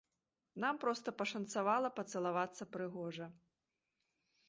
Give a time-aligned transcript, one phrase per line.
[0.63, 3.33] Нам проста пашанцавала пацалавацца прыгожа.